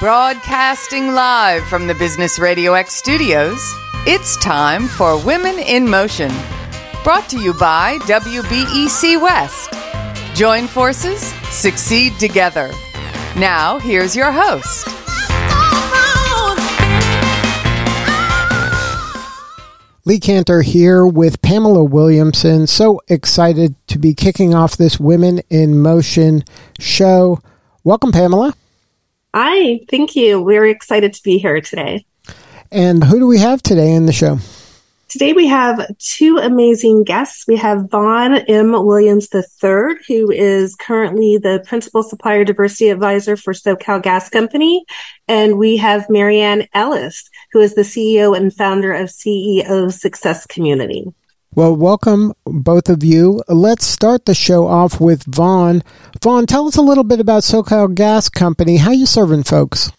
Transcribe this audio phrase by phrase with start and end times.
[0.00, 3.60] Broadcasting live from the Business Radio X studios,
[4.06, 6.32] it's time for Women in Motion.
[7.04, 9.70] Brought to you by WBEC West.
[10.34, 12.70] Join forces, succeed together.
[13.36, 14.86] Now, here's your host.
[20.06, 22.66] Lee Kantor here with Pamela Williamson.
[22.66, 26.42] So excited to be kicking off this Women in Motion
[26.78, 27.38] show.
[27.84, 28.54] Welcome, Pamela.
[29.32, 30.42] Hi, thank you.
[30.42, 32.04] We're excited to be here today.
[32.72, 34.38] And who do we have today in the show?
[35.08, 37.46] Today we have two amazing guests.
[37.46, 38.72] We have Vaughn M.
[38.72, 44.84] Williams III, who is currently the Principal Supplier Diversity Advisor for SoCal Gas Company.
[45.28, 51.06] And we have Marianne Ellis, who is the CEO and founder of CEO Success Community.
[51.52, 53.42] Well, welcome both of you.
[53.48, 55.82] Let's start the show off with Vaughn.
[56.22, 58.76] Vaughn, tell us a little bit about SoCal Gas Company.
[58.76, 59.90] How you serving folks?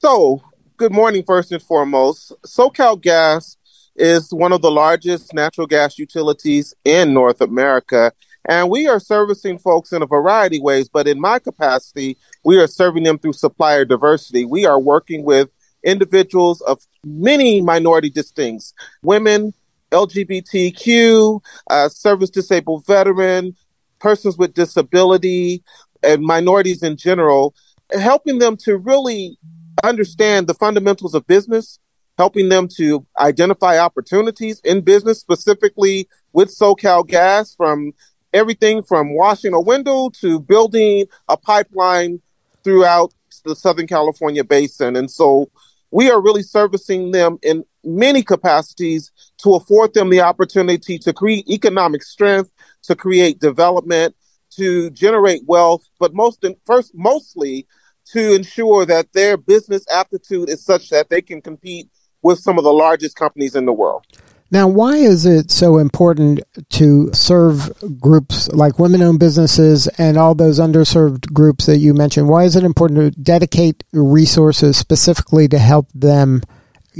[0.00, 0.42] So,
[0.78, 2.32] good morning, first and foremost.
[2.44, 3.56] SoCal Gas
[3.94, 8.12] is one of the largest natural gas utilities in North America.
[8.48, 12.58] And we are servicing folks in a variety of ways, but in my capacity, we
[12.58, 14.44] are serving them through supplier diversity.
[14.44, 15.50] We are working with
[15.84, 19.54] individuals of many minority distincts, women,
[19.90, 23.54] LGBTQ, uh, service disabled veteran,
[23.98, 25.62] persons with disability,
[26.02, 27.54] and minorities in general,
[27.92, 29.38] helping them to really
[29.84, 31.78] understand the fundamentals of business,
[32.18, 37.92] helping them to identify opportunities in business, specifically with SoCal Gas, from
[38.32, 42.20] everything from washing a window to building a pipeline
[42.62, 43.12] throughout
[43.44, 44.96] the Southern California basin.
[44.96, 45.50] And so
[45.90, 51.48] we are really servicing them in many capacities to afford them the opportunity to create
[51.48, 52.50] economic strength,
[52.82, 54.14] to create development,
[54.56, 57.66] to generate wealth, but most first, mostly
[58.06, 61.88] to ensure that their business aptitude is such that they can compete
[62.22, 64.04] with some of the largest companies in the world.
[64.52, 66.40] Now, why is it so important
[66.70, 72.28] to serve groups like women owned businesses and all those underserved groups that you mentioned?
[72.28, 76.42] Why is it important to dedicate resources specifically to help them,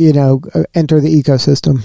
[0.00, 0.40] you know,
[0.74, 1.82] enter the ecosystem?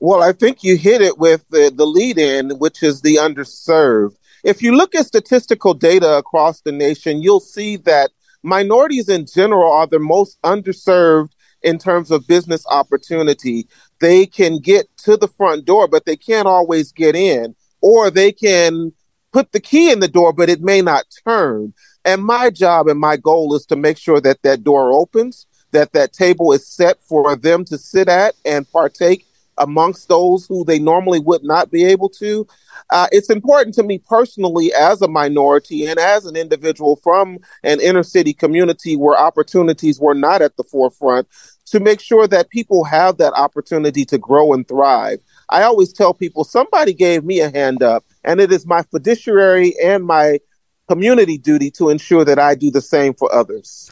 [0.00, 4.16] Well, I think you hit it with the, the lead in, which is the underserved.
[4.44, 8.10] If you look at statistical data across the nation, you'll see that
[8.42, 11.30] minorities in general are the most underserved
[11.62, 13.66] in terms of business opportunity.
[14.00, 18.30] They can get to the front door, but they can't always get in, or they
[18.30, 18.92] can
[19.32, 21.72] put the key in the door, but it may not turn.
[22.04, 25.92] And my job and my goal is to make sure that that door opens, that
[25.92, 29.24] that table is set for them to sit at and partake
[29.58, 32.46] amongst those who they normally would not be able to.
[32.90, 37.80] Uh, it's important to me personally as a minority and as an individual from an
[37.80, 41.26] inner city community where opportunities were not at the forefront
[41.66, 45.18] to make sure that people have that opportunity to grow and thrive.
[45.50, 49.74] I always tell people somebody gave me a hand up, and it is my fiduciary
[49.82, 50.40] and my
[50.88, 53.90] community duty to ensure that I do the same for others.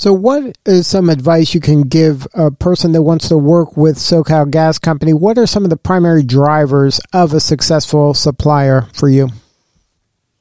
[0.00, 3.96] So, what is some advice you can give a person that wants to work with
[3.96, 5.12] SoCal Gas Company?
[5.12, 9.30] What are some of the primary drivers of a successful supplier for you?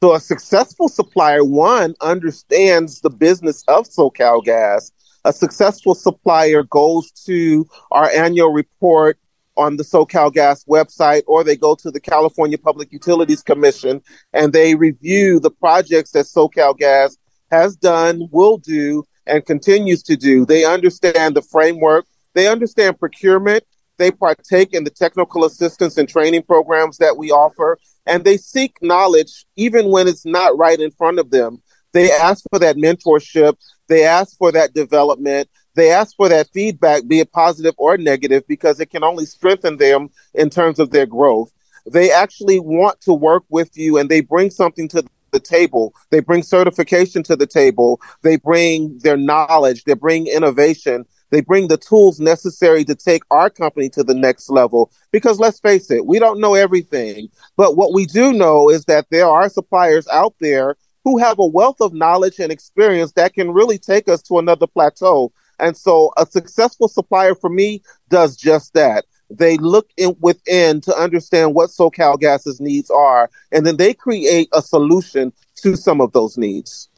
[0.04, 4.92] So, a successful supplier, one, understands the business of SoCal Gas.
[5.26, 9.18] A successful supplier goes to our annual report
[9.58, 14.04] on the SoCal Gas website, or they go to the California Public Utilities Commission
[14.34, 17.18] and they review the projects that SoCal Gas
[17.50, 20.46] has done, will do, and continues to do.
[20.46, 23.64] They understand the framework, they understand procurement,
[23.98, 28.78] they partake in the technical assistance and training programs that we offer, and they seek
[28.82, 31.62] knowledge even when it's not right in front of them.
[31.94, 33.56] They ask for that mentorship,
[33.88, 38.44] they ask for that development, they ask for that feedback, be it positive or negative,
[38.48, 41.52] because it can only strengthen them in terms of their growth.
[41.86, 45.06] They actually want to work with you and they bring something to
[45.38, 45.94] the table.
[46.10, 48.02] They bring certification to the table.
[48.24, 49.84] They bring their knowledge.
[49.84, 51.06] They bring innovation.
[51.30, 54.92] They bring the tools necessary to take our company to the next level.
[55.12, 57.30] Because let's face it, we don't know everything.
[57.56, 61.46] But what we do know is that there are suppliers out there who have a
[61.46, 65.32] wealth of knowledge and experience that can really take us to another plateau.
[65.60, 69.06] And so a successful supplier for me does just that.
[69.30, 74.50] They look in within to understand what SoCal Gas's needs are, and then they create
[74.54, 76.90] a solution to some of those needs.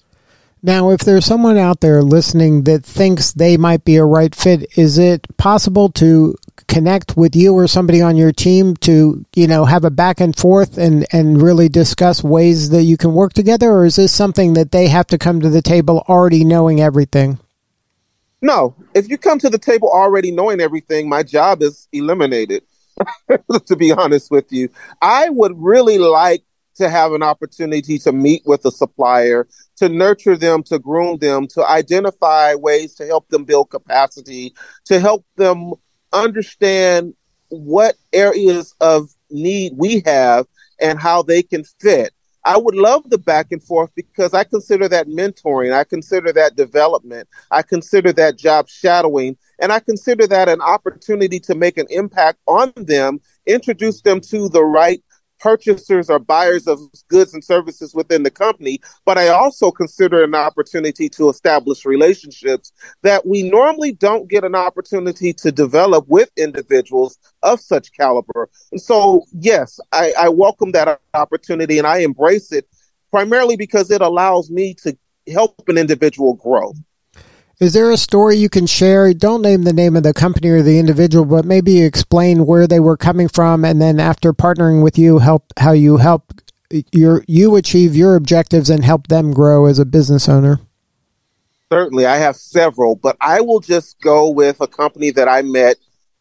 [0.62, 4.78] Now, if there's someone out there listening that thinks they might be a right fit,
[4.78, 6.36] is it possible to
[6.68, 10.36] connect with you or somebody on your team to, you know, have a back and
[10.36, 13.72] forth and, and really discuss ways that you can work together?
[13.72, 17.40] Or is this something that they have to come to the table already knowing everything?
[18.42, 22.64] No, if you come to the table already knowing everything, my job is eliminated.
[23.66, 24.70] to be honest with you,
[25.02, 26.44] I would really like
[26.76, 29.48] to have an opportunity to meet with a supplier,
[29.78, 34.54] to nurture them, to groom them, to identify ways to help them build capacity,
[34.86, 35.74] to help them
[36.14, 37.14] understand
[37.50, 40.46] what areas of need we have
[40.80, 42.14] and how they can fit.
[42.46, 45.74] I would love the back and forth because I consider that mentoring.
[45.74, 47.28] I consider that development.
[47.52, 49.38] I consider that job shadowing.
[49.60, 54.48] And I consider that an opportunity to make an impact on them, introduce them to
[54.48, 55.04] the right
[55.40, 60.36] purchasers or buyers of goods and services within the company, but I also consider an
[60.36, 62.72] opportunity to establish relationships
[63.04, 68.50] that we normally don't get an opportunity to develop with individuals of such caliber.
[68.72, 72.68] And so, yes, I, I welcome that opportunity and I embrace it
[73.12, 74.98] primarily because it allows me to
[75.32, 76.74] help an individual grow.
[77.60, 79.14] Is there a story you can share?
[79.14, 82.80] Don't name the name of the company or the individual, but maybe explain where they
[82.80, 86.34] were coming from, and then after partnering with you, help how you help
[86.94, 90.62] your you achieve your objectives and help them grow as a business owner.
[91.70, 95.76] Certainly, I have several, but I will just go with a company that I met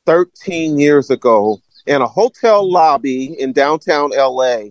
[0.06, 4.70] 13 years ago in a hotel lobby in downtown LA.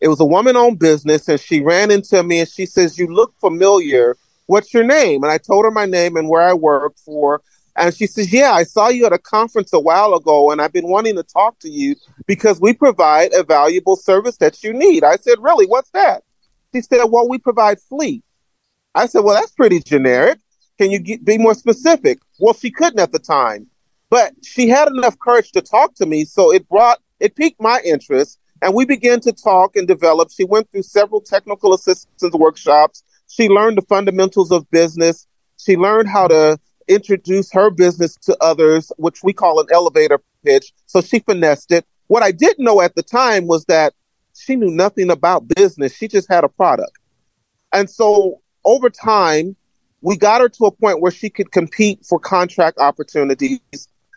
[0.00, 3.08] It was a woman owned business, and she ran into me and she says, You
[3.08, 5.22] look familiar what's your name?
[5.22, 7.42] And I told her my name and where I work for.
[7.76, 10.72] And she says, Yeah, I saw you at a conference a while ago, and I've
[10.72, 11.94] been wanting to talk to you
[12.26, 15.04] because we provide a valuable service that you need.
[15.04, 15.66] I said, Really?
[15.66, 16.22] What's that?
[16.74, 18.24] She said, Well, we provide fleet.
[18.94, 20.38] I said, Well, that's pretty generic.
[20.78, 22.18] Can you get, be more specific?
[22.38, 23.66] Well, she couldn't at the time,
[24.10, 26.24] but she had enough courage to talk to me.
[26.24, 28.38] So it brought, it piqued my interest.
[28.62, 30.30] And we began to talk and develop.
[30.30, 33.04] She went through several technical assistance workshops
[33.36, 35.26] she learned the fundamentals of business.
[35.58, 40.72] She learned how to introduce her business to others, which we call an elevator pitch.
[40.86, 41.84] So she finessed it.
[42.06, 43.92] What I didn't know at the time was that
[44.34, 45.94] she knew nothing about business.
[45.94, 46.92] She just had a product.
[47.72, 49.56] And so over time,
[50.02, 53.60] we got her to a point where she could compete for contract opportunities.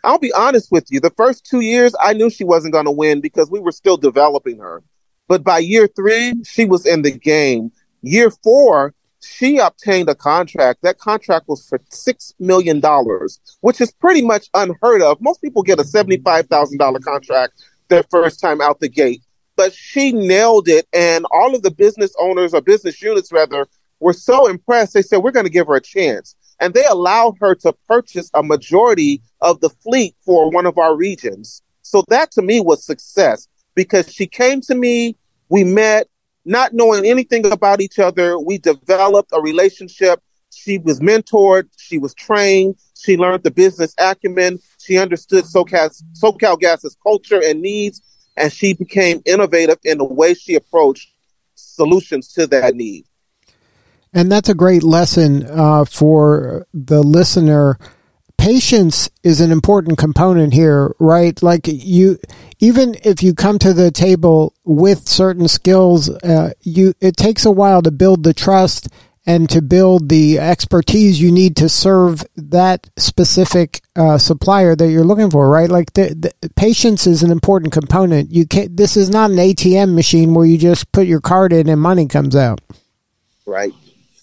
[0.04, 2.90] I'll be honest with you, the first two years, I knew she wasn't going to
[2.90, 4.82] win because we were still developing her.
[5.28, 7.72] But by year three, she was in the game.
[8.02, 10.82] Year four, she obtained a contract.
[10.82, 12.80] That contract was for $6 million,
[13.60, 15.20] which is pretty much unheard of.
[15.20, 19.22] Most people get a $75,000 contract their first time out the gate,
[19.56, 20.86] but she nailed it.
[20.92, 23.66] And all of the business owners or business units, rather,
[23.98, 24.94] were so impressed.
[24.94, 26.34] They said, We're going to give her a chance.
[26.60, 30.94] And they allowed her to purchase a majority of the fleet for one of our
[30.94, 31.62] regions.
[31.82, 35.16] So that to me was success because she came to me,
[35.48, 36.08] we met,
[36.44, 40.20] not knowing anything about each other, we developed a relationship.
[40.52, 46.58] She was mentored, she was trained, she learned the business acumen, she understood SoCal, SoCal
[46.58, 48.02] Gas's culture and needs,
[48.36, 51.12] and she became innovative in the way she approached
[51.54, 53.04] solutions to that need.
[54.12, 57.78] And that's a great lesson uh, for the listener
[58.40, 61.40] patience is an important component here, right?
[61.42, 62.18] Like you,
[62.58, 67.50] even if you come to the table with certain skills, uh, you it takes a
[67.50, 68.88] while to build the trust
[69.26, 75.04] and to build the expertise you need to serve that specific uh, supplier that you're
[75.04, 75.70] looking for, right?
[75.70, 78.32] Like the, the, patience is an important component.
[78.32, 81.68] You can This is not an ATM machine where you just put your card in
[81.68, 82.62] and money comes out.
[83.44, 83.74] Right.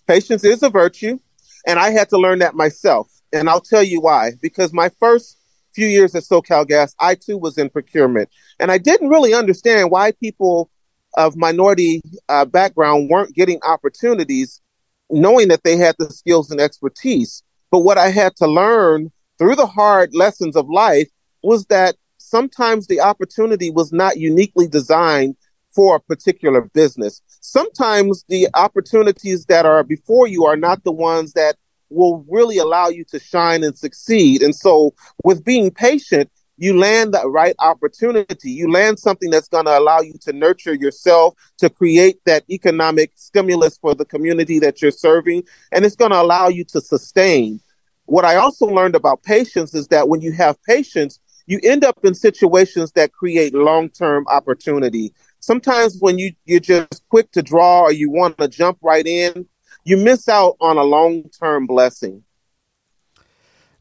[0.07, 1.19] Patience is a virtue,
[1.67, 4.31] and I had to learn that myself and I'll tell you why.
[4.41, 5.37] Because my first
[5.73, 8.29] few years at SoCal Gas, I too was in procurement.
[8.59, 10.69] And I didn't really understand why people
[11.15, 14.61] of minority uh, background weren't getting opportunities,
[15.09, 17.43] knowing that they had the skills and expertise.
[17.71, 21.09] But what I had to learn through the hard lessons of life
[21.43, 25.35] was that sometimes the opportunity was not uniquely designed
[25.71, 27.21] for a particular business.
[27.41, 31.55] Sometimes the opportunities that are before you are not the ones that
[31.89, 34.41] will really allow you to shine and succeed.
[34.41, 38.51] And so with being patient, you land the right opportunity.
[38.51, 43.11] You land something that's going to allow you to nurture yourself, to create that economic
[43.15, 47.59] stimulus for the community that you're serving, and it's going to allow you to sustain.
[48.05, 52.03] What I also learned about patience is that when you have patience, you end up
[52.03, 55.13] in situations that create long-term opportunity.
[55.39, 59.45] Sometimes when you, you're just quick to draw or you want to jump right in,
[59.87, 62.23] you miss out on a long term blessing.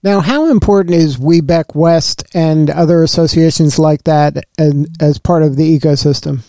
[0.04, 5.56] Now, how important is WBEC West and other associations like that and, as part of
[5.56, 6.44] the ecosystem?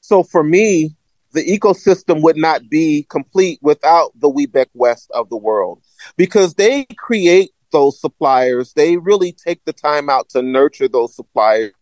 [0.00, 0.94] So, for me,
[1.32, 5.82] the ecosystem would not be complete without the WBEC West of the world.
[6.16, 8.72] because they create those suppliers.
[8.72, 11.72] They really take the time out to nurture those suppliers.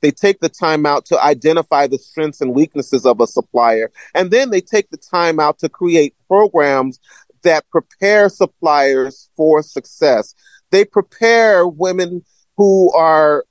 [0.00, 3.90] They take the time out to identify the strengths and weaknesses of a supplier.
[4.14, 7.00] And then they take the time out to create programs
[7.42, 10.34] that prepare suppliers for success.
[10.70, 12.24] They prepare women
[12.56, 13.44] who are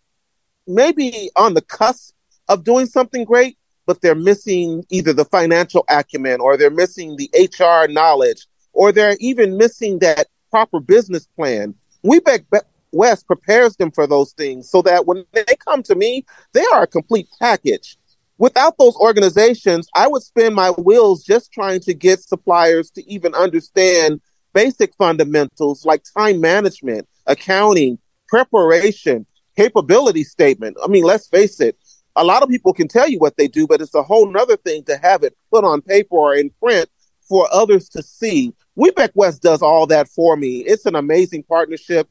[0.68, 2.14] maybe on the cusp
[2.48, 7.30] of doing something great, but they're missing either the financial acumen or they're missing the
[7.38, 11.74] HR knowledge or they're even missing that proper business plan.
[12.06, 12.46] WBEC
[12.92, 16.84] West prepares them for those things so that when they come to me, they are
[16.84, 17.98] a complete package.
[18.38, 23.34] Without those organizations, I would spin my wheels just trying to get suppliers to even
[23.34, 24.22] understand
[24.54, 29.26] basic fundamentals like time management, accounting, preparation,
[29.58, 30.78] capability statement.
[30.84, 31.80] I mean, let's face it,
[32.16, 34.58] a lot of people can tell you what they do, but it's a whole nother
[34.58, 36.90] thing to have it put on paper or in print
[37.28, 38.54] for others to see.
[38.78, 40.60] WBEC West does all that for me.
[40.60, 42.08] It's an amazing partnership.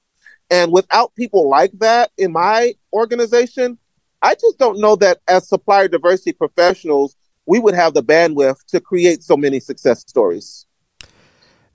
[0.50, 3.78] And without people like that in my organization,
[4.20, 7.16] I just don't know that as supplier diversity professionals,
[7.46, 10.66] we would have the bandwidth to create so many success stories.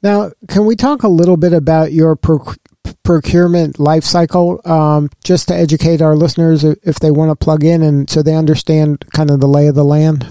[0.03, 2.57] Now, can we talk a little bit about your proc-
[3.03, 8.09] procurement lifecycle um, just to educate our listeners if they want to plug in and
[8.09, 10.27] so they understand kind of the lay of the land?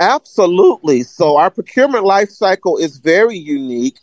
[0.00, 1.02] Absolutely.
[1.02, 3.98] So our procurement life cycle is very unique.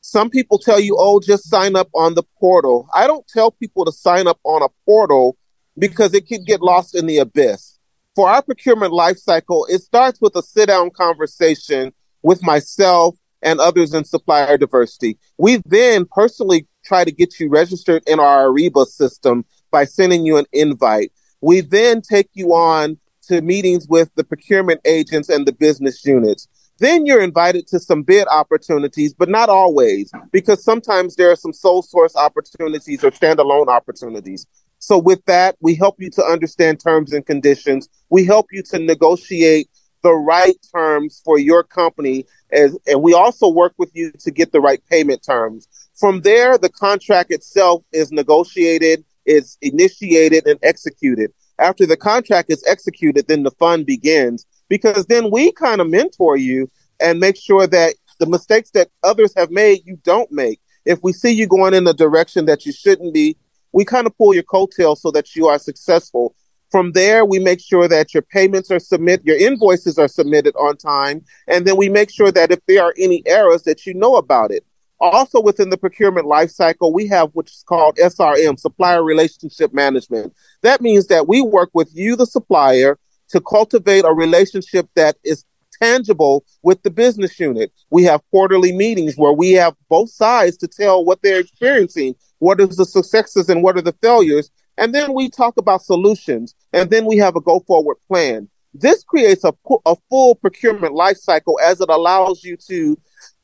[0.00, 2.88] Some people tell you, oh, just sign up on the portal.
[2.94, 5.36] I don't tell people to sign up on a portal
[5.76, 7.78] because it could get lost in the abyss.
[8.14, 13.58] For our procurement life cycle, it starts with a sit down conversation with myself and
[13.58, 15.18] others in supplier diversity.
[15.38, 20.36] We then personally try to get you registered in our Ariba system by sending you
[20.36, 21.12] an invite.
[21.40, 22.98] We then take you on
[23.30, 26.48] to meetings with the procurement agents and the business units.
[26.78, 31.52] Then you're invited to some bid opportunities, but not always, because sometimes there are some
[31.52, 34.46] sole source opportunities or standalone opportunities.
[34.80, 37.88] So with that, we help you to understand terms and conditions.
[38.08, 39.68] We help you to negotiate
[40.02, 42.26] the right terms for your company.
[42.50, 45.68] As, and we also work with you to get the right payment terms.
[45.94, 51.30] From there, the contract itself is negotiated, is initiated and executed.
[51.60, 56.36] After the contract is executed, then the fund begins because then we kind of mentor
[56.36, 60.60] you and make sure that the mistakes that others have made, you don't make.
[60.86, 63.36] If we see you going in a direction that you shouldn't be,
[63.72, 66.34] we kind of pull your coattails so that you are successful.
[66.70, 70.76] From there, we make sure that your payments are submitted, your invoices are submitted on
[70.76, 74.16] time, and then we make sure that if there are any errors that you know
[74.16, 74.64] about it.
[75.00, 80.34] Also, within the procurement lifecycle, we have what's called SRM, Supplier Relationship Management.
[80.62, 82.98] That means that we work with you, the supplier,
[83.30, 85.44] to cultivate a relationship that is
[85.80, 87.72] tangible with the business unit.
[87.90, 92.60] We have quarterly meetings where we have both sides to tell what they're experiencing, what
[92.60, 94.50] is the successes and what are the failures.
[94.76, 98.48] And then we talk about solutions and then we have a go forward plan.
[98.74, 99.52] This creates a,
[99.86, 102.98] a full procurement lifecycle as it allows you to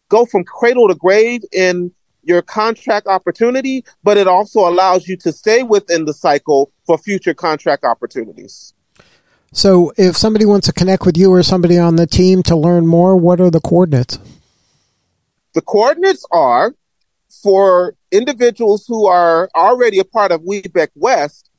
[0.09, 5.33] go from cradle to grave in your contract opportunity, but it also allows you to
[5.33, 8.75] stay within the cycle for future contract opportunities.
[9.53, 12.87] So, if somebody wants to connect with you or somebody on the team to learn
[12.87, 14.19] more, what are the coordinates?
[15.55, 16.75] The coordinates are
[17.43, 21.51] for individuals who are already a part of WBEC West,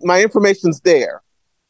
[0.00, 1.22] my information's there.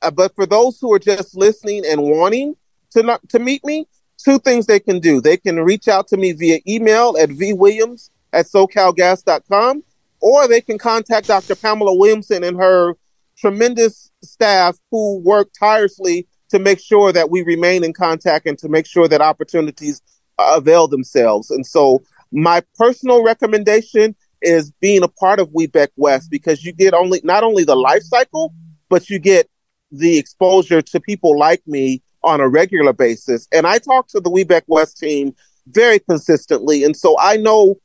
[0.03, 2.57] Uh, but for those who are just listening and wanting
[2.91, 3.87] to not, to meet me,
[4.25, 5.21] two things they can do.
[5.21, 9.85] They can reach out to me via email at vwilliams at socalgas.com,
[10.21, 11.55] or they can contact Dr.
[11.55, 12.97] Pamela Williamson and her
[13.37, 18.69] tremendous staff who work tirelessly to make sure that we remain in contact and to
[18.69, 20.01] make sure that opportunities
[20.39, 21.51] avail themselves.
[21.51, 22.03] And so
[22.33, 27.45] my personal recommendation is being a part of WBEC West because you get only not
[27.45, 28.55] only the life cycle,
[28.89, 29.49] but you get
[29.91, 33.47] the exposure to people like me on a regular basis.
[33.53, 35.35] And I talk to the WBEC West team
[35.69, 36.85] very consistently.
[36.85, 37.77] And so I know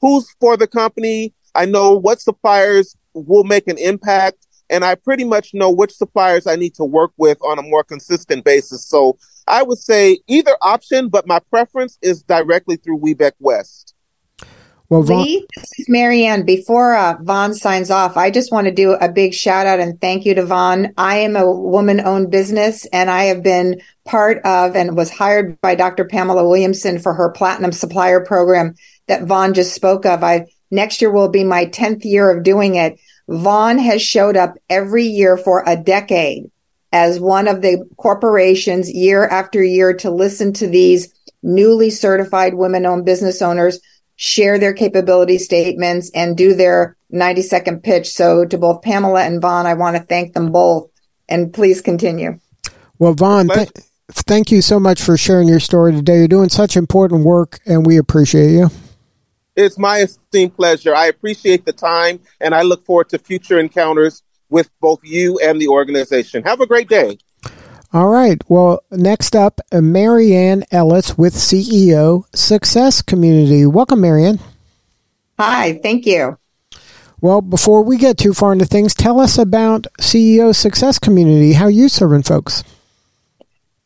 [0.00, 1.34] who's for the company.
[1.54, 4.46] I know what suppliers will make an impact.
[4.70, 7.82] And I pretty much know which suppliers I need to work with on a more
[7.82, 8.86] consistent basis.
[8.86, 13.94] So I would say either option, but my preference is directly through WBEC West.
[14.90, 16.46] Well, Lee, this is Marianne.
[16.46, 20.00] Before uh, Vaughn signs off, I just want to do a big shout out and
[20.00, 20.94] thank you to Vaughn.
[20.96, 25.60] I am a woman owned business and I have been part of and was hired
[25.60, 26.06] by Dr.
[26.06, 28.76] Pamela Williamson for her platinum supplier program
[29.08, 30.24] that Vaughn just spoke of.
[30.24, 32.98] I next year will be my 10th year of doing it.
[33.28, 36.50] Vaughn has showed up every year for a decade
[36.92, 42.86] as one of the corporations year after year to listen to these newly certified women
[42.86, 43.80] owned business owners
[44.18, 48.10] share their capability statements, and do their 90 second pitch.
[48.10, 50.90] So, to both Pamela and Vaughn, I want to thank them both.
[51.28, 52.40] And please continue.
[52.98, 53.70] Well, Vaughn, th-
[54.10, 56.18] thank you so much for sharing your story today.
[56.18, 58.70] You're doing such important work, and we appreciate you.
[59.54, 60.94] It's my esteemed pleasure.
[60.94, 65.60] I appreciate the time, and I look forward to future encounters with both you and
[65.60, 66.42] the organization.
[66.42, 67.18] Have a great day.
[67.90, 68.42] All right.
[68.48, 73.64] Well, next up, Marianne Ellis with CEO Success Community.
[73.64, 74.40] Welcome, Marianne.
[75.38, 76.36] Hi, thank you.
[77.22, 81.54] Well, before we get too far into things, tell us about CEO Success Community.
[81.54, 82.62] How are you serving folks?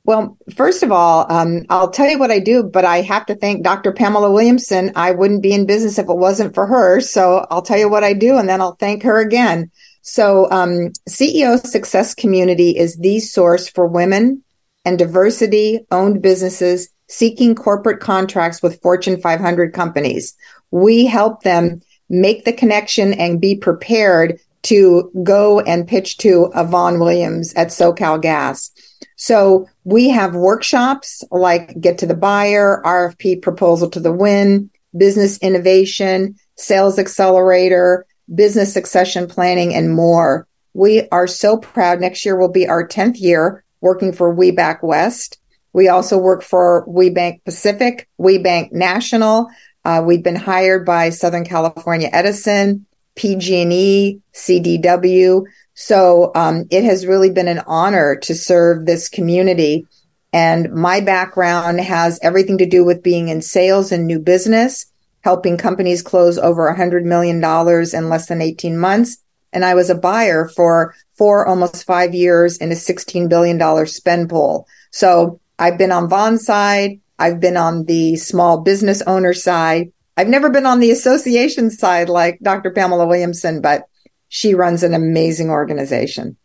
[0.04, 3.36] Well, first of all, um, I'll tell you what I do, but I have to
[3.36, 3.92] thank Dr.
[3.92, 4.90] Pamela Williamson.
[4.96, 7.00] I wouldn't be in business if it wasn't for her.
[7.00, 9.70] So I'll tell you what I do, and then I'll thank her again.
[10.02, 14.42] So, um, CEO Success Community is the source for women
[14.84, 20.34] and diversity owned businesses seeking corporate contracts with Fortune 500 companies.
[20.70, 26.98] We help them make the connection and be prepared to go and pitch to Vaughn
[26.98, 28.70] Williams at SoCal Gas.
[29.16, 35.38] So we have workshops like get to the buyer, RFP proposal to the win, business
[35.38, 40.46] innovation, sales accelerator, business succession planning, and more.
[40.74, 42.00] We are so proud.
[42.00, 45.38] Next year will be our 10th year working for WBEC West.
[45.72, 49.48] We also work for WBEC Pacific, WeBank National.
[49.84, 52.86] Uh, we've been hired by Southern California Edison,
[53.16, 55.44] PG&E, CDW.
[55.74, 59.86] So um, it has really been an honor to serve this community.
[60.32, 64.86] And my background has everything to do with being in sales and new business
[65.22, 69.18] helping companies close over $100 million in less than 18 months.
[69.52, 74.30] And I was a buyer for four, almost five years in a $16 billion spend
[74.30, 74.66] pool.
[74.90, 77.00] So I've been on Vaughn's side.
[77.18, 79.92] I've been on the small business owner side.
[80.16, 82.70] I've never been on the association side like Dr.
[82.70, 83.84] Pamela Williamson, but
[84.28, 86.36] she runs an amazing organization.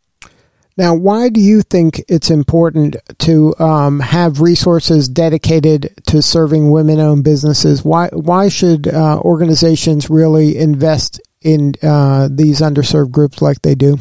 [0.77, 7.23] Now, why do you think it's important to um, have resources dedicated to serving women-owned
[7.23, 7.83] businesses?
[7.83, 13.97] Why why should uh, organizations really invest in uh, these underserved groups like they do?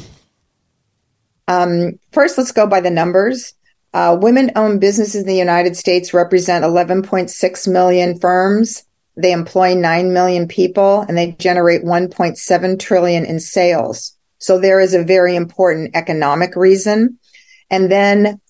[1.49, 3.55] Um, first, let's go by the numbers.
[3.95, 8.85] Uh, women-owned businesses in the United States represent 11.6 million firms.
[9.17, 14.15] They employ 9 million people, and they generate 1.7 trillion in sales.
[14.38, 17.18] So there is a very important economic reason.
[17.70, 18.40] And then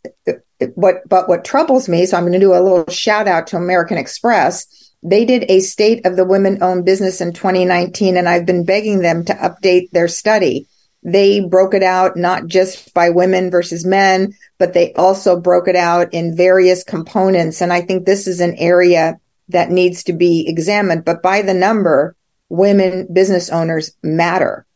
[0.74, 3.56] what, but what troubles me, so I'm going to do a little shout out to
[3.56, 4.92] American Express.
[5.02, 9.00] They did a state of the women owned business in 2019, and I've been begging
[9.00, 10.66] them to update their study.
[11.02, 15.76] They broke it out not just by women versus men, but they also broke it
[15.76, 17.62] out in various components.
[17.62, 21.04] And I think this is an area that needs to be examined.
[21.04, 22.16] But by the number,
[22.48, 24.66] women business owners matter.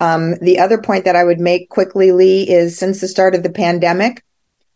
[0.00, 3.42] Um, the other point that I would make quickly, Lee, is since the start of
[3.42, 4.24] the pandemic,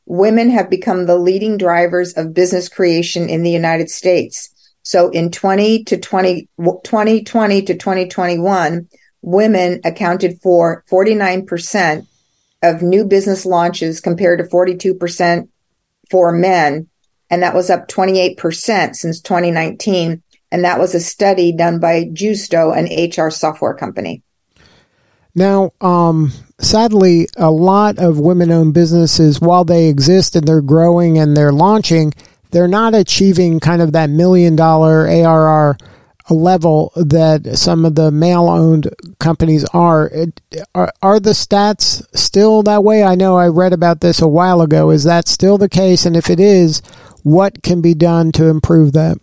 [0.07, 4.51] women have become the leading drivers of business creation in the United States.
[4.83, 8.89] So in 20 to 20, 2020 to 2021,
[9.23, 12.07] women accounted for 49%
[12.63, 15.49] of new business launches compared to 42%
[16.11, 16.89] for men.
[17.31, 20.23] And that was up 28% since 2019.
[20.53, 24.23] And that was a study done by Gusto, an HR software company.
[25.35, 31.19] Now, um, sadly, a lot of women owned businesses, while they exist and they're growing
[31.19, 32.13] and they're launching,
[32.51, 35.77] they're not achieving kind of that million dollar ARR
[36.31, 40.11] level that some of the male owned companies are.
[40.75, 40.93] are.
[41.03, 43.03] Are the stats still that way?
[43.03, 44.91] I know I read about this a while ago.
[44.91, 46.07] Is that still the case?
[46.07, 46.81] And if it is,
[47.25, 49.19] what can be done to improve that?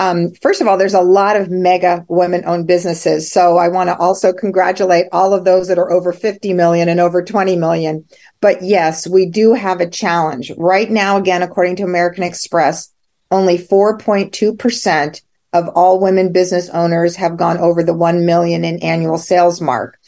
[0.00, 3.32] Um, first of all, there's a lot of mega women owned businesses.
[3.32, 7.00] So I want to also congratulate all of those that are over 50 million and
[7.00, 8.04] over 20 million.
[8.40, 10.52] But yes, we do have a challenge.
[10.56, 12.92] Right now, again, according to American Express,
[13.30, 19.18] only 4.2% of all women business owners have gone over the 1 million in annual
[19.18, 19.98] sales mark.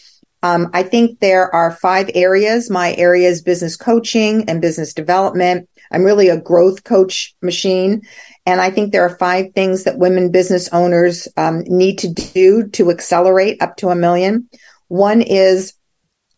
[0.42, 2.70] Um, I think there are five areas.
[2.70, 5.68] My area is business coaching and business development.
[5.90, 8.03] I'm really a growth coach machine.
[8.46, 12.68] And I think there are five things that women business owners um, need to do
[12.68, 14.48] to accelerate up to a million.
[14.88, 15.74] One is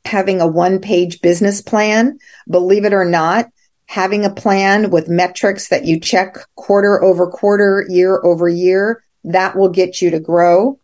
[0.04, 2.18] having a one page business plan.
[2.50, 3.46] Believe it or not,
[3.86, 9.56] having a plan with metrics that you check quarter over quarter, year over year, that
[9.56, 10.78] will get you to grow.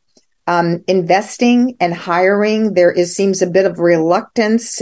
[0.46, 4.80] Um, investing and hiring, there is seems a bit of reluctance,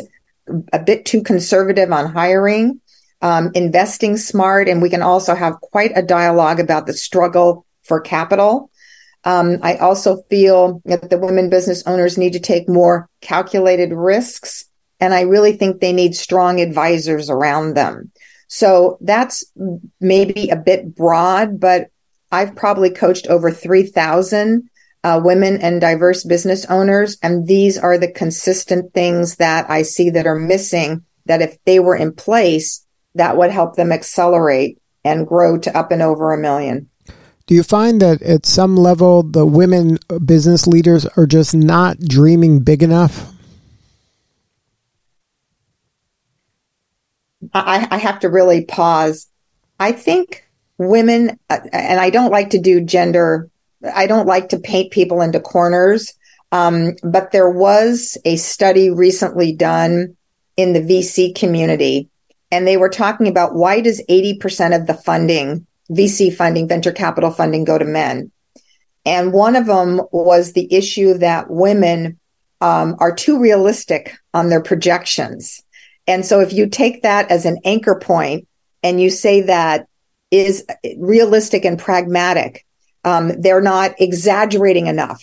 [0.73, 2.81] a bit too conservative on hiring
[3.23, 4.69] um, investing smart.
[4.69, 8.71] And we can also have quite a dialogue about the struggle for capital.
[9.25, 14.65] Um, I also feel that the women business owners need to take more calculated risks.
[15.01, 18.13] And I really think they need strong advisors around them.
[18.49, 19.45] So that's
[20.01, 21.89] maybe a bit broad, but
[22.31, 24.69] I've probably coached over 3,000
[25.03, 27.19] uh, women and diverse business owners.
[27.23, 31.81] And these are the consistent things that I see that are missing that if they
[31.81, 32.86] were in place,
[33.17, 36.89] that would help them accelerate and grow to up and over a million.
[37.47, 42.61] Do you find that at some level the women business leaders are just not dreaming
[42.61, 43.33] big enough?
[47.55, 49.29] I, I have to really pause.
[49.79, 50.45] I think
[50.79, 53.49] women, uh, and I don't like to do gender,
[53.95, 56.13] I don't like to paint people into corners.
[56.53, 60.17] Um, but there was a study recently done
[60.57, 62.09] in the VC community,
[62.51, 67.31] and they were talking about why does 80% of the funding, VC funding, venture capital
[67.31, 68.31] funding go to men?
[69.05, 72.19] And one of them was the issue that women
[72.61, 75.63] um, are too realistic on their projections.
[76.07, 78.49] And so if you take that as an anchor point
[78.83, 79.89] and you say that
[80.31, 80.65] is
[80.99, 82.65] realistic and pragmatic,
[83.05, 85.23] um, they're not exaggerating enough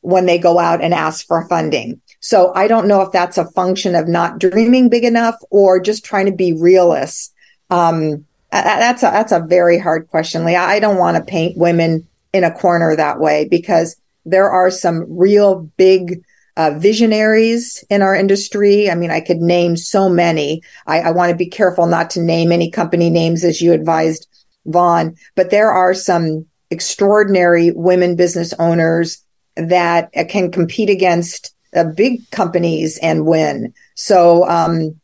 [0.00, 2.00] when they go out and ask for funding.
[2.26, 6.04] So I don't know if that's a function of not dreaming big enough or just
[6.04, 7.32] trying to be realists.
[7.70, 10.56] Um, that's a, that's a very hard question, Lee.
[10.56, 15.06] I don't want to paint women in a corner that way because there are some
[15.08, 16.24] real big
[16.56, 18.90] uh, visionaries in our industry.
[18.90, 20.62] I mean, I could name so many.
[20.84, 24.26] I, I want to be careful not to name any company names as you advised,
[24.64, 29.22] Vaughn, but there are some extraordinary women business owners
[29.54, 33.72] that can compete against uh, big companies and win.
[33.94, 35.00] So, um,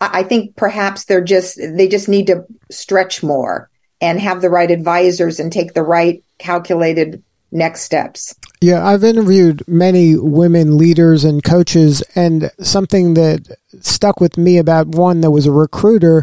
[0.00, 4.70] I think perhaps they're just, they just need to stretch more and have the right
[4.70, 8.34] advisors and take the right calculated next steps.
[8.60, 14.88] Yeah, I've interviewed many women leaders and coaches, and something that stuck with me about
[14.88, 16.22] one that was a recruiter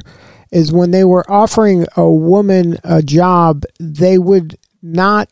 [0.51, 5.29] is when they were offering a woman a job, they would not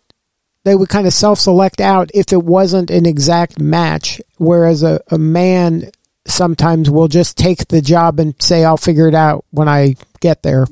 [0.69, 5.17] they would kind of self-select out if it wasn't an exact match whereas a, a
[5.17, 5.89] man
[6.25, 10.43] sometimes will just take the job and say i'll figure it out when i get
[10.43, 10.65] there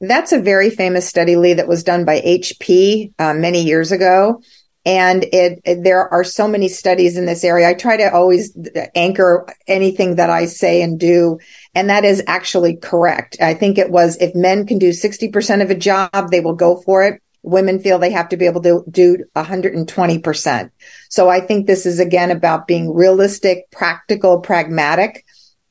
[0.00, 4.42] that's a very famous study, Lee, that was done by HP uh, many years ago.
[4.84, 7.68] And it, it, there are so many studies in this area.
[7.68, 8.56] I try to always
[8.94, 11.40] anchor anything that I say and do.
[11.74, 13.36] And that is actually correct.
[13.40, 16.76] I think it was if men can do 60% of a job, they will go
[16.76, 17.20] for it.
[17.46, 20.70] Women feel they have to be able to do 120%.
[21.08, 25.24] So I think this is again about being realistic, practical, pragmatic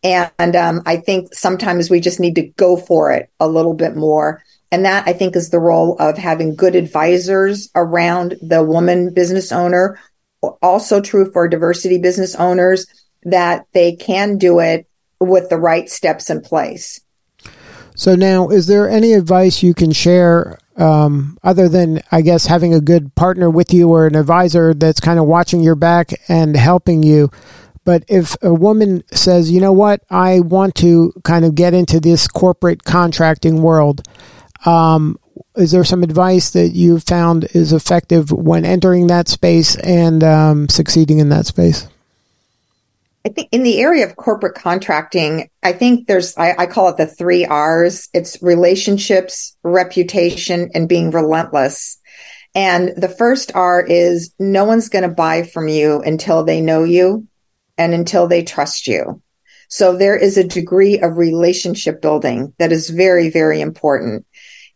[0.05, 3.95] and um, I think sometimes we just need to go for it a little bit
[3.95, 4.43] more.
[4.71, 9.51] And that I think is the role of having good advisors around the woman business
[9.51, 9.99] owner.
[10.61, 12.85] Also true for diversity business owners
[13.23, 14.87] that they can do it
[15.19, 17.01] with the right steps in place.
[17.95, 22.73] So now, is there any advice you can share um, other than, I guess, having
[22.73, 26.55] a good partner with you or an advisor that's kind of watching your back and
[26.55, 27.31] helping you?
[27.85, 31.99] But if a woman says, you know what, I want to kind of get into
[31.99, 34.07] this corporate contracting world,
[34.65, 35.19] um,
[35.55, 40.67] is there some advice that you've found is effective when entering that space and um,
[40.67, 41.87] succeeding in that space?
[43.25, 46.97] I think in the area of corporate contracting, I think there's, I, I, call it
[46.97, 48.07] the three R's.
[48.13, 51.99] It's relationships, reputation, and being relentless.
[52.53, 56.83] And the first R is no one's going to buy from you until they know
[56.83, 57.27] you
[57.79, 59.21] and until they trust you.
[59.69, 64.27] So there is a degree of relationship building that is very, very important.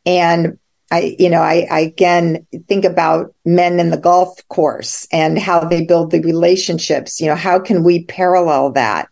[0.08, 0.58] And
[0.92, 5.60] I, you know, I, I, again think about men in the golf course and how
[5.64, 7.22] they build the relationships.
[7.22, 9.10] You know, how can we parallel that?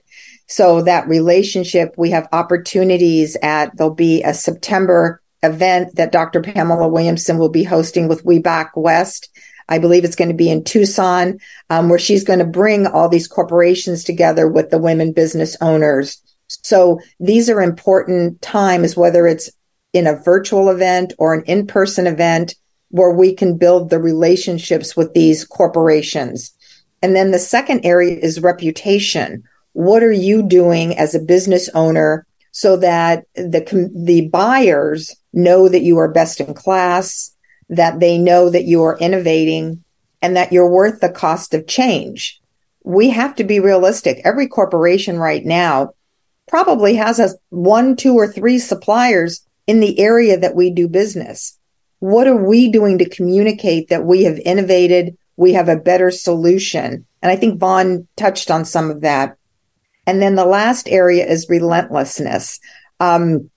[0.48, 6.42] So that relationship, we have opportunities at, there'll be a September event that Dr.
[6.42, 9.30] Pamela Williamson will be hosting with WBEC West
[9.70, 13.10] I believe it's going to be in Tucson, um, where she's going to bring all
[13.10, 16.22] these corporations together with the women business owners.
[16.48, 19.50] So these are important times, whether it's
[19.98, 22.54] in a virtual event or an in-person event
[22.90, 26.52] where we can build the relationships with these corporations.
[27.02, 29.44] And then the second area is reputation.
[29.74, 35.82] What are you doing as a business owner so that the, the buyers know that
[35.82, 37.32] you are best in class,
[37.70, 39.84] that they know that you are innovating
[40.22, 42.40] and that you're worth the cost of change.
[42.84, 44.22] We have to be realistic.
[44.24, 45.94] Every corporation right now
[46.48, 51.54] probably has a one, two, or three suppliers in the area that we do business.
[52.00, 57.06] what are we doing to communicate that we have innovated, we have a better solution?
[57.24, 59.36] And I think Vaughn touched on some of that.
[60.06, 62.60] And then the last area is relentlessness.
[63.00, 63.50] Um,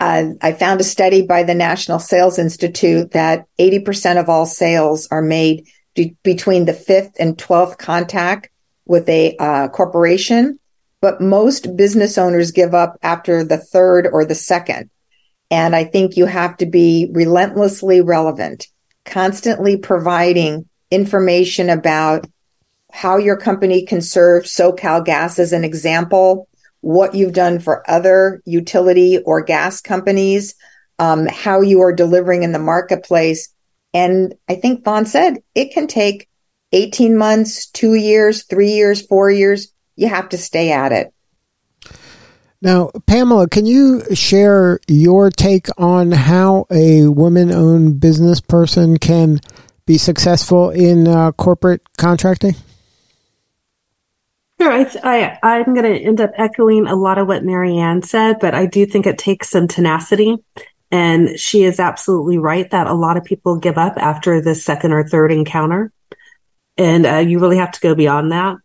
[0.00, 5.08] uh, I found a study by the National Sales Institute that 80% of all sales
[5.10, 8.50] are made d- between the fifth and 12th contact
[8.86, 10.58] with a uh, corporation,
[11.00, 14.90] but most business owners give up after the third or the second.
[15.50, 18.68] And I think you have to be relentlessly relevant,
[19.04, 22.26] constantly providing information about
[22.92, 26.48] how your company can serve SoCal Gas as an example,
[26.80, 30.54] what you've done for other utility or gas companies,
[30.98, 33.52] um, how you are delivering in the marketplace.
[33.94, 36.28] And I think Vaughn said it can take
[36.72, 39.72] 18 months, two years, three years, four years.
[39.96, 41.12] You have to stay at it.
[42.60, 49.38] Now, Pamela, can you share your take on how a woman owned business person can
[49.86, 52.56] be successful in uh, corporate contracting?
[54.60, 58.38] Sure, I, I I'm going to end up echoing a lot of what Marianne said,
[58.40, 60.36] but I do think it takes some tenacity,
[60.90, 64.92] and she is absolutely right that a lot of people give up after the second
[64.92, 65.92] or third encounter,
[66.76, 68.56] and uh, you really have to go beyond that.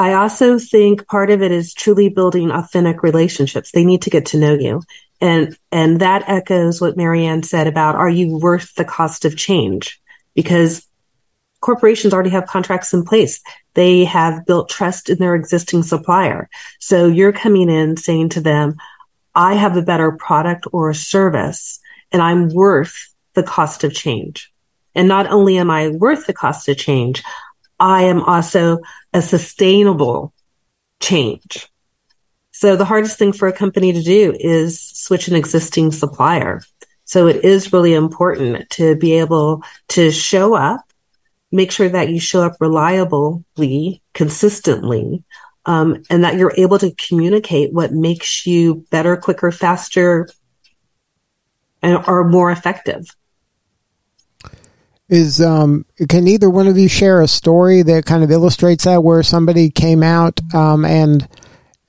[0.00, 3.70] I also think part of it is truly building authentic relationships.
[3.70, 4.80] They need to get to know you,
[5.20, 10.00] and and that echoes what Marianne said about are you worth the cost of change?
[10.34, 10.88] Because
[11.60, 13.42] corporations already have contracts in place.
[13.74, 16.48] They have built trust in their existing supplier.
[16.78, 18.76] So you're coming in saying to them,
[19.34, 21.78] I have a better product or a service
[22.10, 24.50] and I'm worth the cost of change.
[24.94, 27.22] And not only am I worth the cost of change,
[27.80, 28.78] I am also
[29.12, 30.32] a sustainable
[31.00, 31.66] change.
[32.52, 36.60] So the hardest thing for a company to do is switch an existing supplier.
[37.04, 40.84] So it is really important to be able to show up
[41.52, 45.24] make sure that you show up reliably, consistently,
[45.66, 50.28] um, and that you're able to communicate what makes you better, quicker, faster,
[51.82, 53.06] and are more effective.
[55.10, 59.02] Is um, can either one of you share a story that kind of illustrates that,
[59.02, 61.28] where somebody came out um, and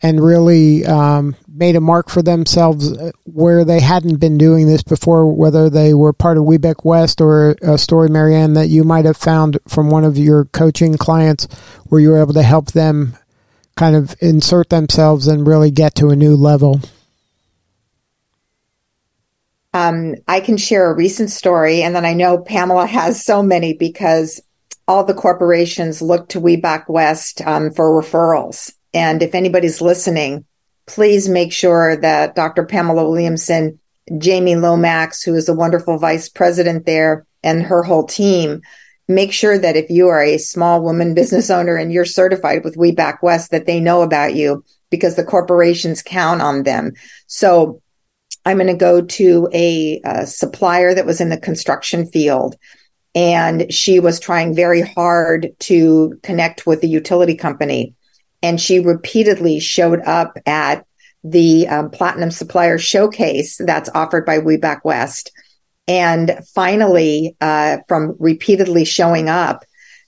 [0.01, 4.81] and really um, made a mark for themselves uh, where they hadn't been doing this
[4.81, 9.05] before, whether they were part of WBEC West or a story, Marianne, that you might
[9.05, 11.47] have found from one of your coaching clients
[11.85, 13.15] where you were able to help them
[13.75, 16.81] kind of insert themselves and really get to a new level?
[19.73, 23.73] Um, I can share a recent story, and then I know Pamela has so many
[23.73, 24.41] because
[24.87, 28.73] all the corporations look to WBEC West um, for referrals.
[28.93, 30.45] And if anybody's listening,
[30.85, 32.65] please make sure that Dr.
[32.65, 33.79] Pamela Williamson,
[34.17, 38.61] Jamie Lomax, who is a wonderful vice president there, and her whole team,
[39.07, 42.75] make sure that if you are a small woman business owner and you're certified with
[42.75, 46.91] WBEC West, that they know about you because the corporations count on them.
[47.27, 47.80] So
[48.45, 52.55] I'm going to go to a, a supplier that was in the construction field
[53.13, 57.93] and she was trying very hard to connect with the utility company
[58.41, 60.85] and she repeatedly showed up at
[61.23, 65.31] the um, platinum supplier showcase that's offered by WBEC West.
[65.87, 69.65] And finally, uh, from repeatedly showing up,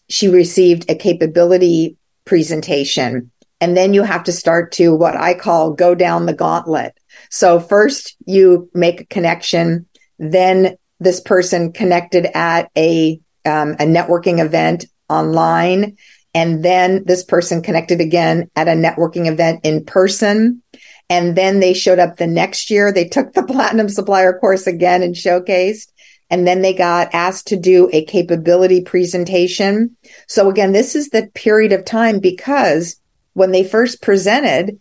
[0.10, 3.32] she received a capability presentation.
[3.62, 6.98] And then you have to start to what I call go down the gauntlet.
[7.34, 9.88] So first you make a connection,
[10.20, 15.98] then this person connected at a um, a networking event online
[16.36, 20.62] and then this person connected again at a networking event in person.
[21.10, 22.92] And then they showed up the next year.
[22.92, 25.92] They took the platinum supplier course again and showcased.
[26.30, 29.98] And then they got asked to do a capability presentation.
[30.28, 33.00] So again, this is the period of time because
[33.34, 34.80] when they first presented,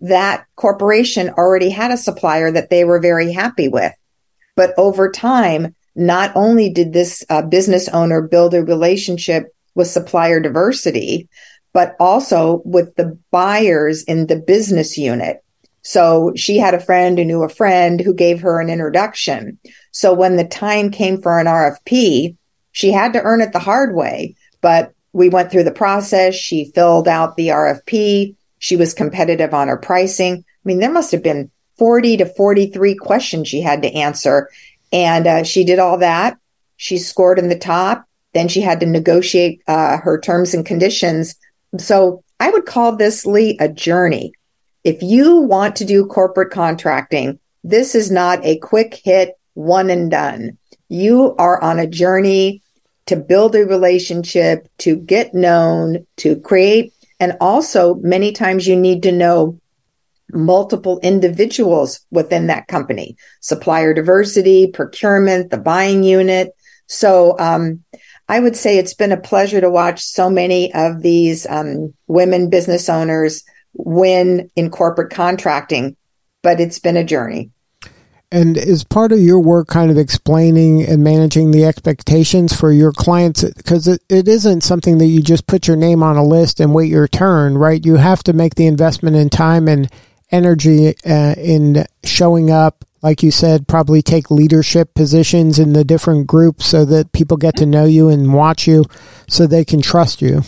[0.00, 3.92] that corporation already had a supplier that they were very happy with.
[4.56, 10.40] But over time, not only did this uh, business owner build a relationship with supplier
[10.40, 11.28] diversity,
[11.72, 15.42] but also with the buyers in the business unit.
[15.82, 19.58] So she had a friend who knew a friend who gave her an introduction.
[19.92, 22.36] So when the time came for an RFP,
[22.72, 26.34] she had to earn it the hard way, but we went through the process.
[26.34, 28.36] She filled out the RFP.
[28.60, 30.36] She was competitive on her pricing.
[30.36, 34.48] I mean, there must have been 40 to 43 questions she had to answer.
[34.92, 36.38] And uh, she did all that.
[36.76, 38.04] She scored in the top.
[38.32, 41.34] Then she had to negotiate uh, her terms and conditions.
[41.78, 44.34] So I would call this, Lee, a journey.
[44.84, 50.10] If you want to do corporate contracting, this is not a quick hit, one and
[50.10, 50.58] done.
[50.88, 52.62] You are on a journey
[53.06, 56.92] to build a relationship, to get known, to create.
[57.20, 59.60] And also, many times you need to know
[60.32, 66.56] multiple individuals within that company, supplier diversity, procurement, the buying unit.
[66.86, 67.84] So, um,
[68.28, 72.48] I would say it's been a pleasure to watch so many of these um, women
[72.48, 73.42] business owners
[73.74, 75.96] win in corporate contracting,
[76.42, 77.50] but it's been a journey.
[78.32, 82.92] And is part of your work kind of explaining and managing the expectations for your
[82.92, 83.42] clients?
[83.42, 86.72] Because it, it isn't something that you just put your name on a list and
[86.72, 87.84] wait your turn, right?
[87.84, 89.90] You have to make the investment in time and
[90.30, 92.84] energy uh, in showing up.
[93.02, 97.56] Like you said, probably take leadership positions in the different groups so that people get
[97.56, 98.84] to know you and watch you
[99.26, 100.42] so they can trust you.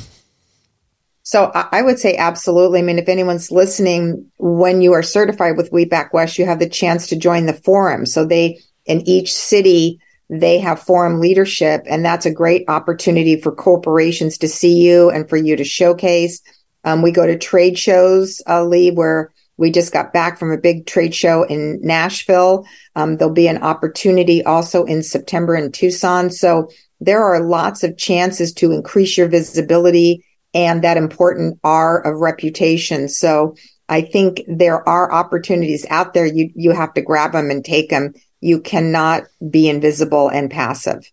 [1.24, 2.80] So I would say absolutely.
[2.80, 6.68] I mean, if anyone's listening, when you are certified with WBEC West, you have the
[6.68, 8.06] chance to join the forum.
[8.06, 13.54] So they, in each city, they have forum leadership, and that's a great opportunity for
[13.54, 16.40] corporations to see you and for you to showcase.
[16.84, 20.58] Um, we go to trade shows, uh, Lee, where we just got back from a
[20.58, 22.66] big trade show in Nashville.
[22.96, 26.30] Um, there'll be an opportunity also in September in Tucson.
[26.30, 26.68] So
[27.00, 33.08] there are lots of chances to increase your visibility and that important R of reputation.
[33.08, 33.56] So
[33.88, 36.26] I think there are opportunities out there.
[36.26, 38.14] You, you have to grab them and take them.
[38.40, 41.10] You cannot be invisible and passive.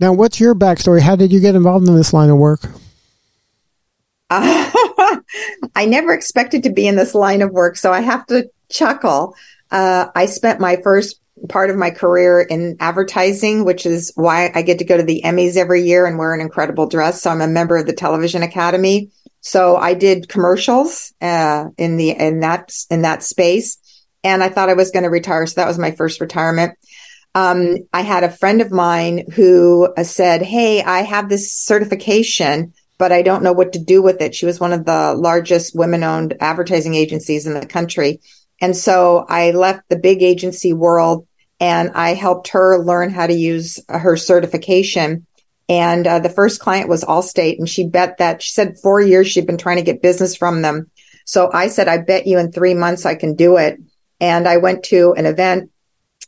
[0.00, 1.00] Now, what's your backstory?
[1.00, 2.60] How did you get involved in this line of work?
[4.30, 4.70] Uh,
[5.76, 9.36] I never expected to be in this line of work, so I have to chuckle.
[9.70, 14.62] Uh, I spent my first part of my career in advertising, which is why I
[14.62, 17.22] get to go to the Emmys every year and wear an incredible dress.
[17.22, 19.10] So I'm a member of the Television Academy.
[19.40, 23.78] So I did commercials uh, in the in that in that space,
[24.22, 25.46] and I thought I was going to retire.
[25.46, 26.78] So that was my first retirement.
[27.34, 32.72] Um, I had a friend of mine who uh, said, "Hey, I have this certification."
[32.98, 34.32] But I don't know what to do with it.
[34.32, 38.20] She was one of the largest women owned advertising agencies in the country.
[38.60, 41.26] And so I left the big agency world
[41.62, 45.24] and I helped her learn how to use her certification.
[45.68, 49.28] And uh, the first client was Allstate, and she bet that she said four years
[49.28, 50.90] she'd been trying to get business from them.
[51.24, 53.78] So I said, I bet you in three months I can do it.
[54.20, 55.70] And I went to an event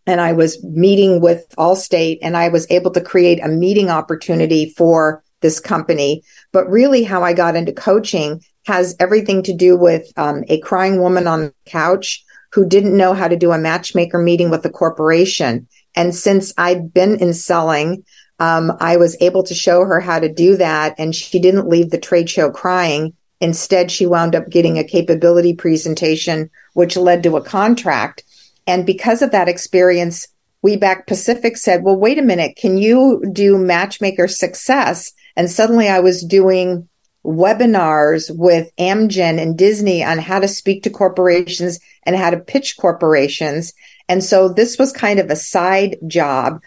[0.07, 4.73] and I was meeting with Allstate, and I was able to create a meeting opportunity
[4.77, 6.23] for this company.
[6.53, 11.03] But really, how I got into coaching has everything to do with um, a crying
[11.03, 14.71] woman on the couch who didn't know how to do a matchmaker meeting with a
[14.71, 15.67] corporation.
[15.97, 18.05] And since I'd been in selling,
[18.39, 20.95] um, I was able to show her how to do that.
[20.97, 23.15] And she didn't leave the trade show crying.
[23.41, 28.23] Instead, she wound up getting a capability presentation, which led to a contract.
[28.69, 30.29] And because of that experience,
[30.65, 35.13] WBEC Pacific said, well, wait a minute, can you do matchmaker success?
[35.37, 36.89] And suddenly I was doing
[37.25, 42.77] webinars with Amgen and Disney on how to speak to corporations and how to pitch
[42.77, 43.73] corporations.
[44.09, 46.61] And so this was kind of a side job.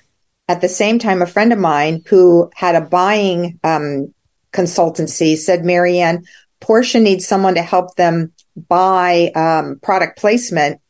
[0.47, 4.13] At the same time, a friend of mine who had a buying um,
[4.53, 6.25] consultancy said, Marianne,
[6.61, 10.81] Porsche needs someone to help them buy um, product placement.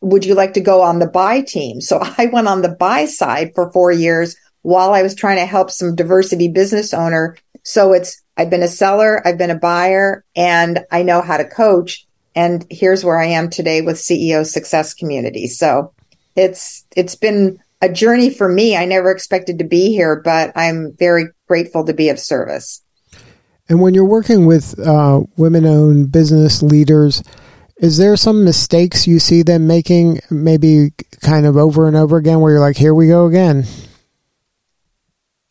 [0.00, 1.80] Would you like to go on the buy team?
[1.80, 5.46] So I went on the buy side for four years while I was trying to
[5.46, 7.36] help some diversity business owner.
[7.62, 11.44] So it's I've been a seller, I've been a buyer, and I know how to
[11.44, 12.06] coach.
[12.34, 15.46] And here's where I am today with CEO Success Community.
[15.46, 15.92] So
[16.34, 18.76] it's it's been a journey for me.
[18.76, 22.82] I never expected to be here, but I'm very grateful to be of service.
[23.68, 27.22] And when you're working with uh, women-owned business leaders,
[27.78, 30.92] is there some mistakes you see them making, maybe
[31.22, 33.64] kind of over and over again, where you're like, "Here we go again"?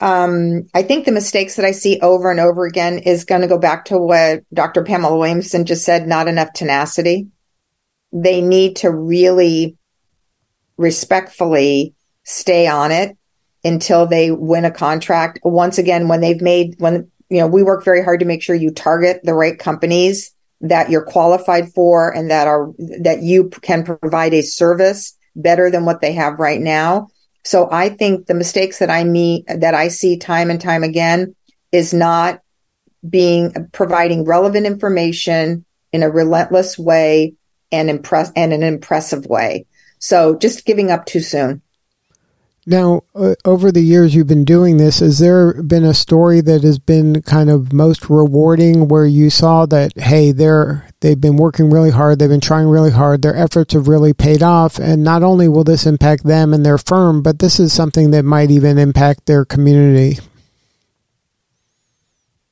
[0.04, 3.48] Um, I think the mistakes that I see over and over again is going to
[3.48, 4.84] go back to what Dr.
[4.84, 7.30] Pamela Williamson just said not enough tenacity.
[8.12, 9.78] They need to really
[10.76, 13.18] respectfully stay on it
[13.64, 15.40] until they win a contract.
[15.42, 18.58] Once again, when they've made, when, you know, we work very hard to make sure
[18.58, 23.86] you target the right companies that you're qualified for and that are, that you can
[23.86, 27.08] provide a service better than what they have right now.
[27.44, 31.36] So I think the mistakes that I meet that I see time and time again
[31.72, 32.42] is not
[33.08, 37.34] being providing relevant information in a relentless way
[37.72, 39.66] and impress and an impressive way.
[40.00, 41.62] So just giving up too soon.
[42.66, 46.64] Now, uh, over the years you've been doing this, has there been a story that
[46.64, 51.70] has been kind of most rewarding where you saw that, hey, they're, they've been working
[51.70, 55.24] really hard, they've been trying really hard, their efforts have really paid off, and not
[55.24, 58.78] only will this impact them and their firm, but this is something that might even
[58.78, 60.20] impact their community?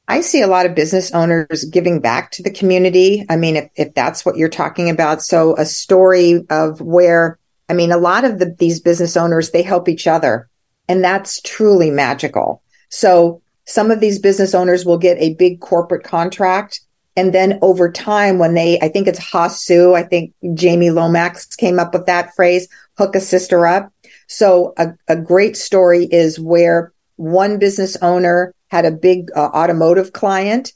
[0.10, 3.26] I see a lot of business owners giving back to the community.
[3.30, 5.22] I mean, if, if that's what you're talking about.
[5.22, 7.40] So a story of where
[7.72, 10.50] I mean, a lot of the, these business owners, they help each other
[10.90, 12.62] and that's truly magical.
[12.90, 16.82] So some of these business owners will get a big corporate contract.
[17.16, 21.80] And then over time, when they, I think it's Hasu, I think Jamie Lomax came
[21.80, 22.68] up with that phrase,
[22.98, 23.90] hook a sister up.
[24.28, 30.12] So a, a great story is where one business owner had a big uh, automotive
[30.12, 30.74] client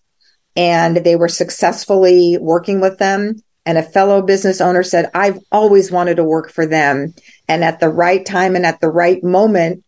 [0.55, 3.35] and they were successfully working with them
[3.65, 7.13] and a fellow business owner said, I've always wanted to work for them.
[7.47, 9.83] And at the right time and at the right moment,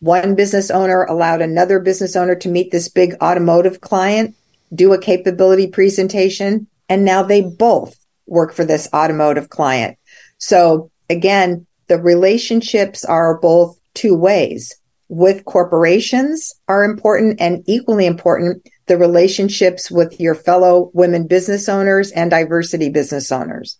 [0.00, 4.36] one business owner allowed another business owner to meet this big automotive client,
[4.74, 7.96] do a capability presentation, and now they both
[8.26, 9.98] work for this automotive client.
[10.38, 14.74] So again, the relationships are both two ways.
[15.08, 22.10] With corporations are important and equally important the relationships with your fellow women business owners
[22.10, 23.78] and diversity business owners.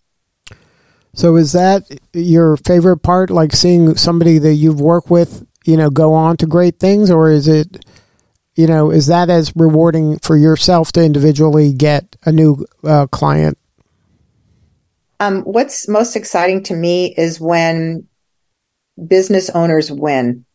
[1.13, 1.83] So is that
[2.13, 6.45] your favorite part like seeing somebody that you've worked with, you know, go on to
[6.45, 7.83] great things or is it
[8.55, 13.57] you know, is that as rewarding for yourself to individually get a new uh, client?
[15.21, 18.09] Um, what's most exciting to me is when
[19.07, 20.45] business owners win.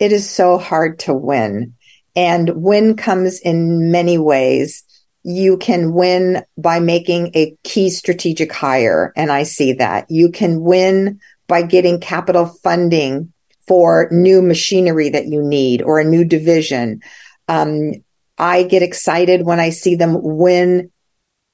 [0.00, 1.74] It is so hard to win.
[2.16, 4.82] And win comes in many ways.
[5.22, 9.12] You can win by making a key strategic hire.
[9.16, 10.10] And I see that.
[10.10, 13.32] You can win by getting capital funding
[13.66, 17.00] for new machinery that you need or a new division.
[17.48, 17.92] Um,
[18.38, 20.90] I get excited when I see them win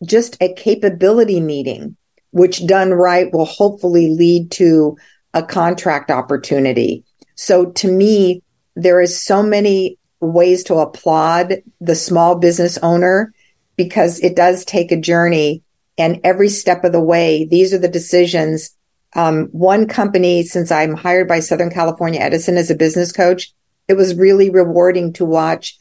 [0.04, 1.96] just a capability meeting,
[2.30, 4.96] which done right will hopefully lead to
[5.34, 7.04] a contract opportunity.
[7.34, 8.42] So to me,
[8.76, 13.32] there is so many ways to applaud the small business owner
[13.76, 15.62] because it does take a journey
[15.98, 18.76] and every step of the way, these are the decisions.
[19.14, 23.52] Um, one company, since I'm hired by Southern California Edison as a business coach,
[23.88, 25.78] it was really rewarding to watch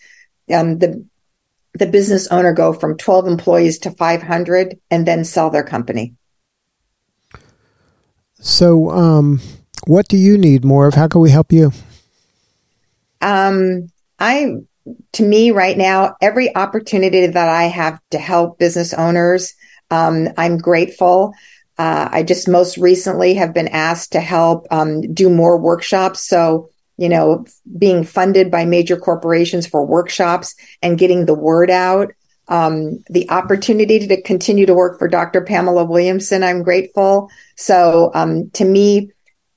[0.53, 1.05] um, the
[1.73, 6.15] the business owner go from 12 employees to 500 and then sell their company.
[8.39, 9.41] So, um,
[9.85, 10.93] what do you need more of?
[10.93, 11.73] How can we help you?
[13.19, 14.57] Um, I,
[15.13, 19.53] to me right now, every opportunity that I have to help business owners,
[19.91, 21.33] um, I'm grateful.
[21.77, 26.21] Uh, I just most recently have been asked to help um, do more workshops.
[26.27, 27.45] So, you know,
[27.77, 32.11] being funded by major corporations for workshops and getting the word out.
[32.47, 35.41] Um, the opportunity to continue to work for Dr.
[35.41, 37.29] Pamela Williamson, I'm grateful.
[37.57, 39.09] So, um, to me,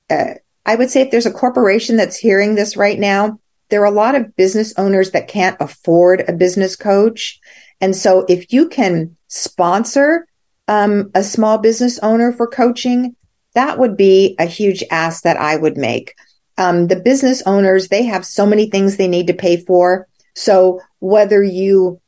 [0.09, 0.33] uh,
[0.65, 3.39] I would say if there's a corporation that's hearing this right now,
[3.69, 7.39] there are a lot of business owners that can't afford a business coach.
[7.81, 10.27] And so if you can sponsor
[10.67, 13.15] um, a small business owner for coaching,
[13.53, 16.13] that would be a huge ask that I would make.
[16.57, 20.07] Um, the business owners, they have so many things they need to pay for.
[20.35, 22.01] So whether you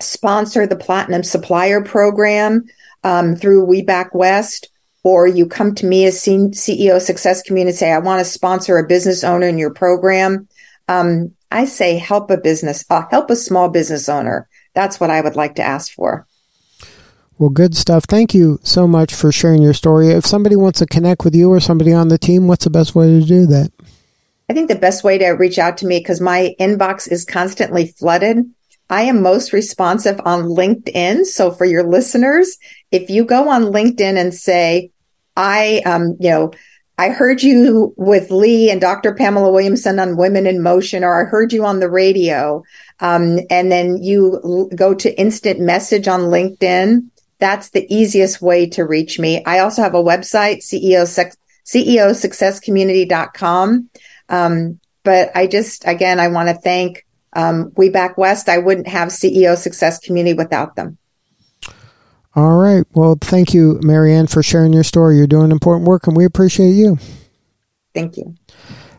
[0.00, 2.64] sponsor the Platinum Supplier Program
[3.02, 4.70] um, through WBEC West,
[5.02, 8.76] or you come to me as CEO Success Community and say, I want to sponsor
[8.76, 10.48] a business owner in your program,
[10.88, 14.48] um, I say help a business, uh, help a small business owner.
[14.74, 16.26] That's what I would like to ask for.
[17.38, 18.04] Well, good stuff.
[18.04, 20.08] Thank you so much for sharing your story.
[20.08, 22.94] If somebody wants to connect with you or somebody on the team, what's the best
[22.94, 23.70] way to do that?
[24.48, 27.88] I think the best way to reach out to me because my inbox is constantly
[27.88, 28.50] flooded.
[28.88, 31.26] I am most responsive on LinkedIn.
[31.26, 32.56] So for your listeners,
[32.90, 34.92] if you go on LinkedIn and say,
[35.36, 36.52] I, um, you know,
[36.98, 39.12] I heard you with Lee and Dr.
[39.14, 42.64] Pamela Williamson on Women in Motion, or I heard you on the radio.
[43.00, 47.06] Um, and then you l- go to instant message on LinkedIn.
[47.38, 49.44] That's the easiest way to reach me.
[49.44, 51.36] I also have a website, CEO, Sex-
[51.66, 53.90] CEOsuccesscommunity.com.
[54.30, 58.48] Um, but I just, again, I want to thank um, WBEC West.
[58.48, 60.96] I wouldn't have CEO Success Community without them.
[62.36, 62.84] All right.
[62.92, 65.16] Well, thank you, Marianne, for sharing your story.
[65.16, 66.98] You're doing important work, and we appreciate you.
[67.94, 68.34] Thank you.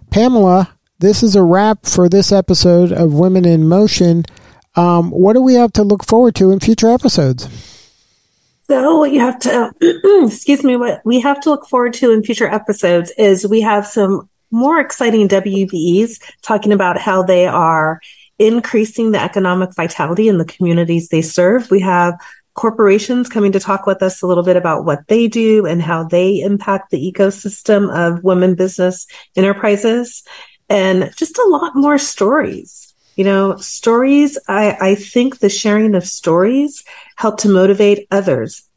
[0.10, 4.26] Pamela, this is a wrap for this episode of Women in Motion.
[4.76, 7.48] Um, what do we have to look forward to in future episodes?
[8.64, 9.72] So what you have to,
[10.26, 13.86] excuse me, what we have to look forward to in future episodes is we have
[13.86, 18.02] some more exciting WBEs talking about how they are
[18.40, 21.70] increasing the economic vitality in the communities they serve.
[21.70, 22.16] We have
[22.58, 26.04] corporations coming to talk with us a little bit about what they do and how
[26.04, 30.24] they impact the ecosystem of women business enterprises
[30.68, 32.94] and just a lot more stories.
[33.16, 36.84] You know, stories, I, I think the sharing of stories
[37.16, 38.68] help to motivate others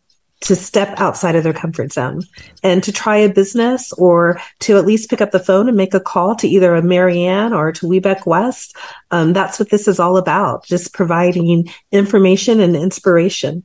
[0.40, 2.22] to step outside of their comfort zone
[2.62, 5.92] and to try a business or to at least pick up the phone and make
[5.92, 8.76] a call to either a Marianne or to WBEC West.
[9.10, 13.64] Um, that's what this is all about, just providing information and inspiration.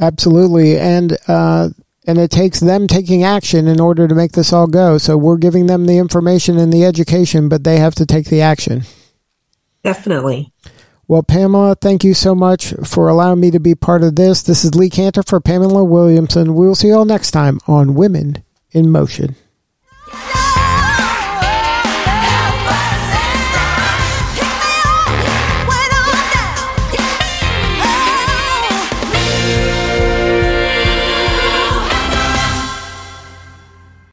[0.00, 0.78] Absolutely.
[0.78, 1.68] And, uh,
[2.06, 4.98] and it takes them taking action in order to make this all go.
[4.98, 8.40] So we're giving them the information and the education, but they have to take the
[8.40, 8.82] action.
[9.84, 10.52] Definitely.
[11.06, 14.42] Well, Pamela, thank you so much for allowing me to be part of this.
[14.42, 16.54] This is Lee Kantor for Pamela Williamson.
[16.54, 19.34] We'll see you all next time on Women in Motion.